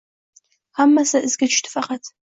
[0.81, 2.15] Hammasi izga tushdi, faqat